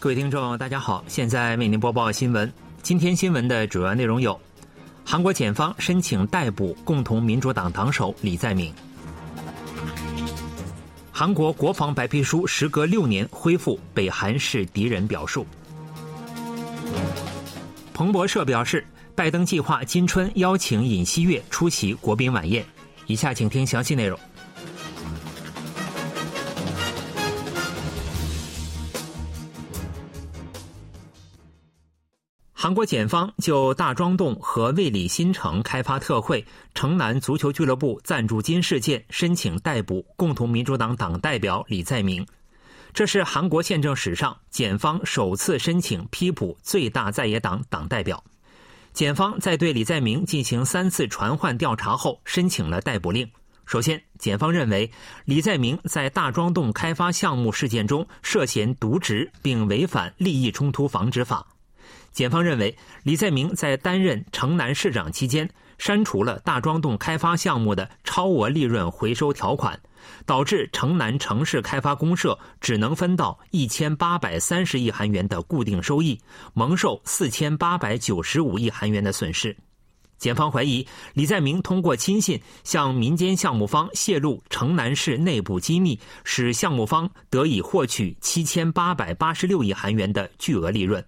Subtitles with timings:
[0.00, 2.52] 各位听众，大家好，现在为您播报新闻。
[2.82, 4.40] 今天新闻的主要内容有：
[5.04, 8.72] 韩国检方申请逮捕共同民主党党首李在明；
[11.10, 15.44] 韩国国防白皮书时隔六年恢复北韩是敌人表述；
[17.92, 18.86] 彭博社表示，
[19.16, 22.64] 拜登计划今春邀请尹锡悦出席国宾晚宴。
[23.08, 24.16] 以下请听详细内容。
[32.68, 42.26] 韩国检方就大庄洞和卫里新城开发特惠城南足球俱乐部赞助金事件申请逮捕共同民主党党代表李在明，
[42.92, 48.22] 这是韩国宪政史上检方首次申请批捕最大在野党党代表。
[48.92, 53.26] 检方在对李在明进行三次传唤调查后，申请了逮捕令。
[53.64, 54.90] 首先，检方认为
[55.24, 61.46] 李在明在大庄洞开发项目事件中涉嫌渎职，并违反利益冲突防止法。
[62.18, 69.78] 检方认为，李在明在担任城南市长期间，删除了大庄洞开发项目的超额利润回收条款，
[70.26, 76.20] 导致城南城市开发公社只能分到一千八百三十亿韩元的固定收益，
[76.54, 79.56] 蒙受四千八百九十五亿韩元的损失。
[80.18, 91.04] 检方怀疑李在明通过亲信向民间项目方泄露城南市内部机密，使项目方得以获取七千八百八十六亿韩元的巨额利润。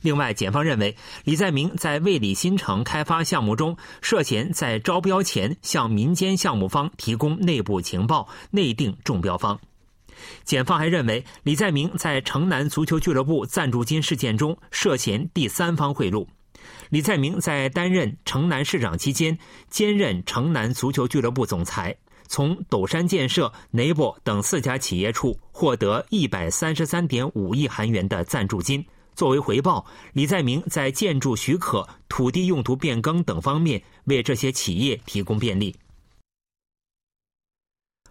[0.00, 9.58] 另外，检方认为李在明在卫理新城开发项目中涉嫌在招标前向民间项目方提供内部情报，内定中标方。
[10.44, 16.26] 检方还认为李在明在城南足球俱乐部赞助金事件中涉嫌第三方贿赂。
[16.90, 19.38] 李在明在担任城南市长期间，
[19.70, 28.84] 兼任城南足球俱乐部总裁，从斗山建设、n 博等四家企业处获得一百三十三点五亿韩元的赞助金。
[29.18, 35.74] 作为回报，李在明在建筑许可、土地用途变更等方面为这些企业提供便利。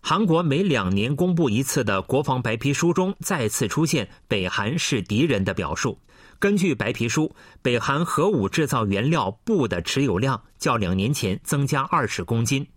[0.02, 5.98] 韩国每两年公布一次的国防白皮书中再次出现“北韩是敌人”的表述。
[6.40, 12.68] 根据白皮书，北韩核武制造原料布的持有量较两年前增加二十公斤。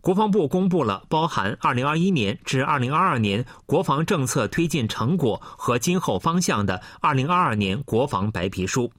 [0.00, 8.92] 国防部公布了包含2021年至2022年国防政策推进成果和今后方向的2022年国防白皮书。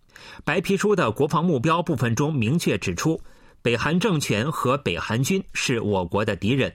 [0.45, 3.19] 白皮书的国防目标部分中明确指出，
[3.61, 6.73] 北韩政权和北韩军是我国的敌人。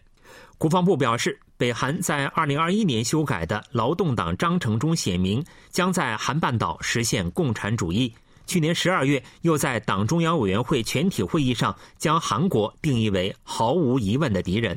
[0.59, 8.13] 国防部表示，北韩在2021年修改的劳动党章程中写明，将在韩半岛实现共产主义。
[8.49, 14.77] 去年十二月，又在党中央委员会全体会议上将韩国定义为毫无疑问的敌人。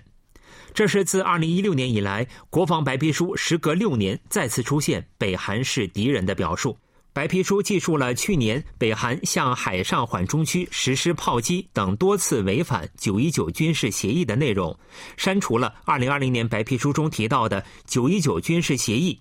[0.74, 6.78] 这是自二零一六年以来，国防白皮书时隔六年再次出现“北韩是敌人”的表述。
[7.14, 14.78] 白皮书记述了去年北韩向海上缓冲区实施炮击等多次违反九一九军事协议的内容，
[15.18, 19.20] 删除了二零二零年白皮书中提到的九一九军事协议。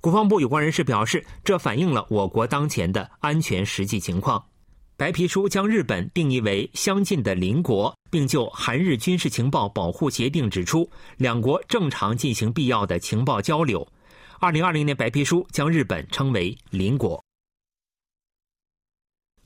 [0.00, 4.44] 国防部有关人士表示，这反映了我国当前的安全实际情况。
[4.96, 13.86] 白皮书将日本定义为相近的邻国，并就韩日军事情报保护协定指出，两国正常进行必要的情报交流。
[14.38, 17.22] 二零二零年白皮书将日本称为邻国。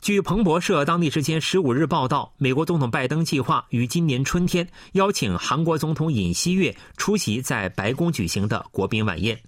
[0.01, 9.41] 据彭博社当地时间十五日报道，美国总统拜登计划于今年春天邀请韩国总统尹锡悦出席在白宫举行的国宾晚宴。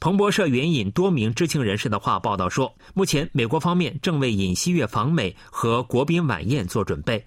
[0.00, 7.24] 彭博社援引多名知情人士的话报道说，目前美国方面正为尹锡悦访美和国宾晚宴做准备。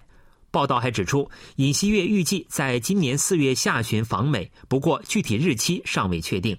[0.50, 6.56] 报道还指出，尹锡悦预计在今年四月下旬访美，不过具体日期尚未确定。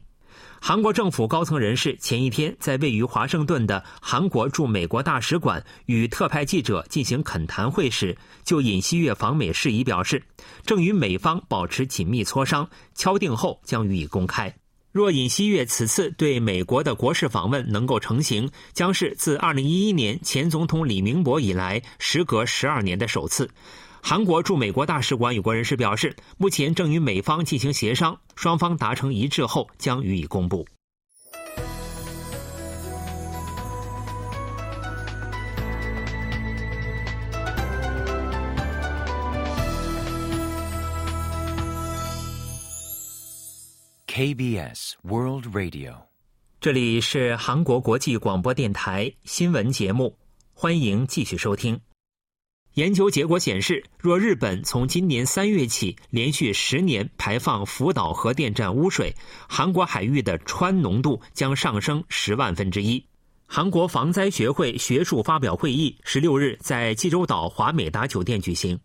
[0.64, 10.24] 韩国政府高层人士前一天在位于华盛顿的韩国驻美国大使馆与特派记者进行恳谈会时，就尹锡悦访美事宜表示，
[10.66, 14.56] 正与美方保持紧密磋商，敲定后将予以公开。
[14.92, 23.50] 若尹锡悦此次对美国的国事访问能够成行，将是自2011年前总统李明博以来，时隔十二年的首次。
[24.02, 30.68] 韩国驻美国大使馆有关人士表示，目前正与美方进行协商，双方达成一致后将予以公布。
[44.22, 45.96] KBS World Radio，
[46.60, 50.16] 这里是韩国国际广播电台新闻节目，
[50.54, 51.82] 欢迎继续收听。
[52.76, 59.16] 研究结果显示，若日本从今年三月起连续十年排放福岛核电站污水，
[59.50, 63.04] 韩国海域的氚浓度将上升十万分之一。
[63.54, 68.80] 韩国防灾学会学术发表会议十六日在济州岛华美达酒店举行，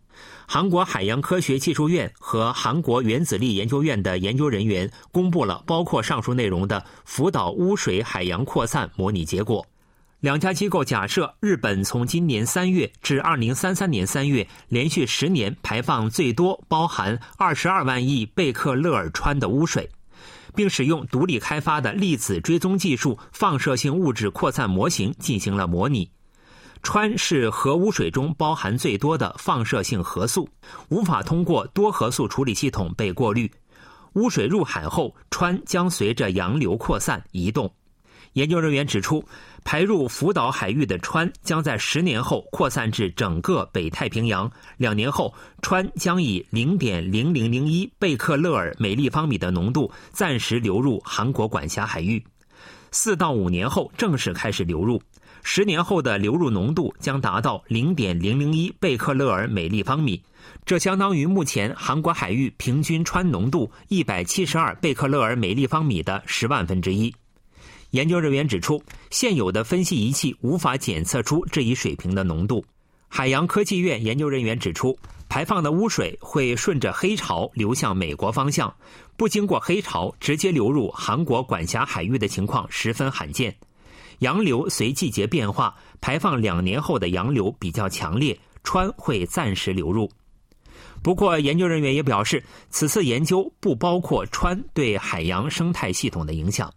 [0.45, 9.65] 韩国海洋科学技术院和韩国原子力研究院的研究人员公布了包括上述内容的福岛污水海洋扩散模拟结果。
[10.19, 19.89] 两家机构假设，日本从今年三月至二零三三年三月连续十年排放最多包含二十二万亿贝克勒尔川的污水，
[20.57, 26.09] 并使用独立开发的粒子追踪技术放射性物质扩散模型进行了模拟。
[26.81, 30.49] 氚是核污水中包含最多的放射性核素，
[30.89, 33.51] 无法通过多核素处理系统被过滤。
[34.13, 37.71] 污水入海后，氚将随着洋流扩散移动。
[38.37, 39.23] 研究人员指出。
[39.63, 44.49] 排入福岛海域的氚将在十年后扩散至整个北太平洋。
[44.77, 52.23] 两年后，氚将以零点零零零一贝克勒尔每立方米的浓度暂时流入韩国管辖海域。
[52.91, 55.01] 四到五年后正式开始流入，
[55.43, 60.23] 十年后的流入浓度将达到零点零零一贝克勒尔每立方米，
[60.63, 67.13] 这相当于目前韩国海域平均氚浓度一百七十二贝克勒尔每立方米的十万分之一。
[67.91, 72.63] 研究人员指出，现有的分析仪器无法检测出这一水平的浓度。
[73.07, 74.97] 海洋科技院研究人员指出，
[75.29, 78.73] 排放的污水会顺着黑潮流向美国方向，
[79.15, 83.55] 不经过黑潮直接流入韩国管辖海域的情况十分罕见。
[84.19, 90.11] 洋流随季节变化，排放两年后的洋流比较强烈，川会暂时流入。
[91.01, 96.69] 不过，研究人员也表示，此次研究不包括川对海洋生态系统的影响。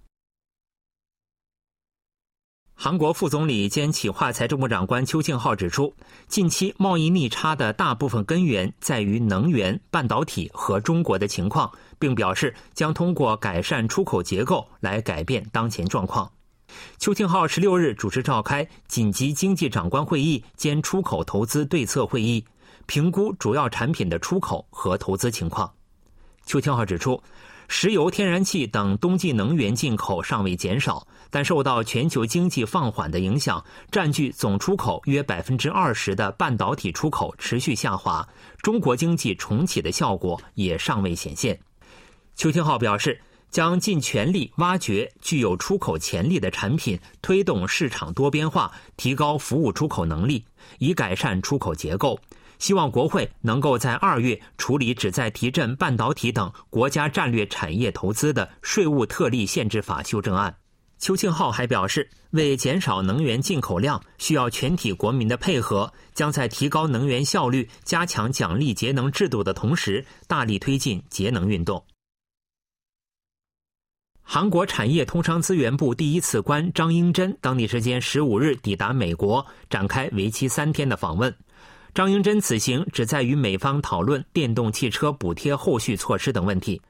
[2.83, 5.95] 韩国副总理兼企划财政部长官邱庆浩指出，
[6.29, 16.33] 近期贸易逆差的大部分根源在于能源、半导体和中国的情况，并表示将通过改善出口结构来改变当前状况。
[16.99, 22.43] 邱庆浩十六日主持召开紧急经济长官会议兼出口投资对策会议，
[22.87, 25.71] 评估主要产品的出口和投资情况。
[26.47, 27.23] 邱庆浩指出。
[27.73, 38.29] 石油、天然气等冬季能源进口尚未减少，但受到全球经济放缓的影响，占据总出口约百分之二十的半导体出口持续下滑，
[38.61, 41.57] 中国经济重启的效果也尚未显现。
[42.35, 43.21] 邱清浩表示，
[43.53, 50.45] 将尽全力挖掘具有出口潜力的产品，推动市场多边化，提高服务出口能力，
[50.81, 52.19] 以改善出口结构。
[52.61, 60.55] 希望国会能够在二月处理旨在提振半导体等国家战略产业投资的税务特例限制法修正案。
[60.99, 71.83] 邱庆浩还表示，为减少能源进口量，需要全体国民的配合，将在提高能源效率、加强奖励节能制度的同时，大力推进节能运动。
[74.23, 81.35] 韩国产业通商资源部第一次官张英珍当地时间十五日抵达美国，展开为期三天的访问。
[81.93, 86.81] 张英珍此行旨在与美方讨论电动汽车补贴后续措施等问题。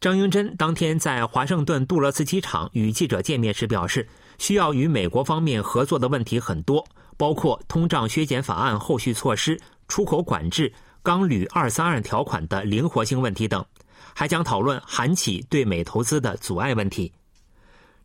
[0.00, 4.06] 张英珍当天在华盛顿杜勒斯机场与记者见面时表示，
[4.38, 6.84] 需要与美国方面合作的问题很多，
[7.16, 9.58] 包括通胀削减法案后续措施、
[9.88, 10.70] 出口管制、
[11.02, 13.64] 钢铝二三二条款的灵活性问题等，
[14.14, 17.10] 还将讨论韩企对美投资的阻碍问题。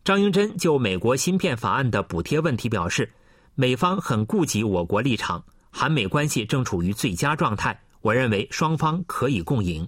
[0.06, 3.12] 张英珍就美国芯片法案的补贴问题表示，
[3.56, 5.44] 美方很顾及我国立场。
[5.78, 9.86] 韩美关系正处于最佳状态，我认为双方可以共赢。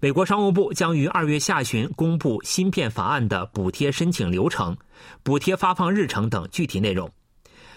[0.00, 4.76] 美国商务部将于二月下旬公布芯片法案的补贴申请流程、
[5.22, 7.08] 补贴发放日程等具体内容。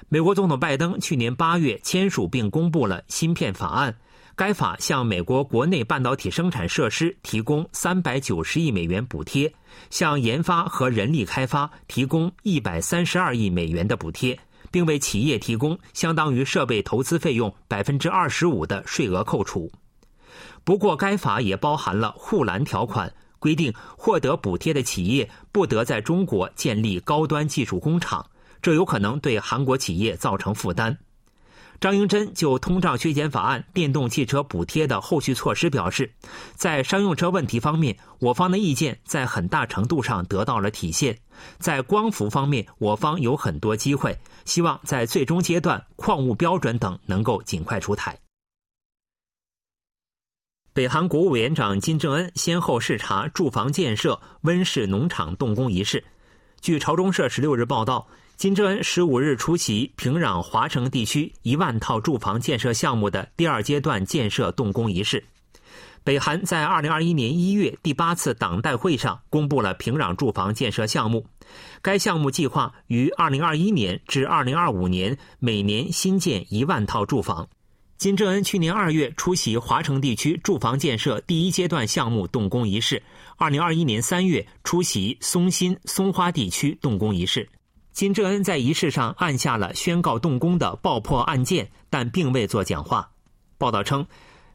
[0.09, 3.95] 美国总统拜登去年八月签署并公布了芯片法案，
[4.35, 9.53] 该法向美国国内半导体生产设施提供三百九十亿美元补贴，
[9.91, 14.39] 向研发和人力开发提供一百三十二亿美元的补贴。
[14.73, 19.71] 并为企业提供相当于设备投资费用百分之二十五的税额扣除。
[20.63, 28.25] 不过，该法也包含了护栏条款，规定获得补贴的企业不得在中国建立高端技术工厂，
[28.63, 30.97] 这有可能对韩国企业造成负担。
[31.79, 36.13] 张英珍就通胀削减法案电动汽车补贴的后续措施表示，
[36.55, 41.19] 在商用车问题方面，我方的意见在很大程度上得到了体现。
[41.57, 48.17] 在光伏方面，我方有很多机会，希望在最终阶段矿物标准等能够尽快出台。
[50.73, 56.03] 北韩国务委员长金正恩先后视察住房建设、温室农场动工仪式。
[56.61, 58.07] 据朝中社十六日报道。
[58.35, 65.23] 金正恩十五日出席平壤华城地区一万套住房建设项目的第二阶段建设动工仪式。
[66.03, 71.25] 北韩在二零二一年一月第八次党代会上公布了平壤住房建设项目，
[71.81, 77.47] 该项目计划于二零二一年至二零二五年每年新建一万套住房。
[77.97, 83.01] 金正恩去年二月出席华城地区住房建设第一阶段项目动工仪式，
[83.37, 87.47] 二零二一年三月出席松新、松花地区动工仪式。
[87.93, 93.11] 金正恩在仪式上按下了宣告动工的爆破按键，但并未做讲话。
[93.59, 94.05] 报道称，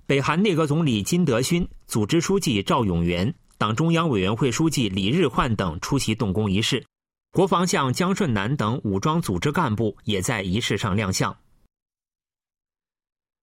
[0.07, 6.85] 北韩内阁总理金德勋、组织书记赵永元、党中央委员会书记李日焕等出席动工仪式，
[7.30, 11.37] 国防相姜顺南等武装组织干部也在仪式上亮相。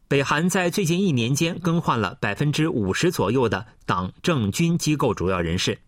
[0.10, 5.80] 北韩在最近一年间更换了百分之五十左右的党政军机构主要人士。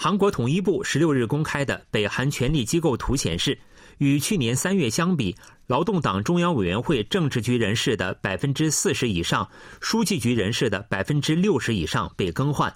[0.00, 3.58] 韩国统一部十六日公开的北韩权力机构图显示，
[3.96, 5.34] 与去年三月相比，
[5.66, 9.50] 劳动党中央委员会政治局人士的百分之四十以上，
[9.80, 12.72] 书记局人士的百分之六十以上被更换。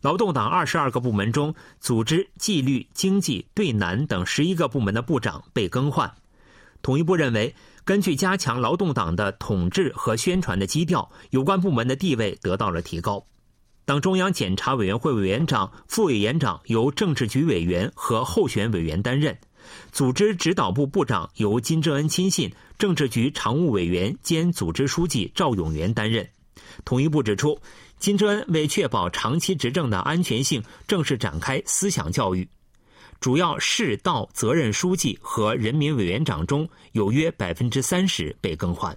[0.00, 6.10] 劳动党二十二个部门中，组织、纪律、经济、对南等十一个部门的部长被更换。
[6.80, 7.54] 统一部认为，
[7.84, 13.22] 根据加强劳动党的统治和宣传的基调，有关部门的地位得到了提高。
[13.86, 19.34] 党中央检察委员会委员长、副委员长由政治局委员和候选委员担任；
[19.92, 26.26] 组织指导部部长由金正恩亲信、政治局常务委员兼组织书记赵永元担任。
[26.86, 27.60] 统一部指出，
[27.98, 32.48] 金正恩为确保长期执政的安全性，正式展开思想教育。
[33.20, 38.96] 主要市道责任书记和人民委员长中有约百分之三十被更换。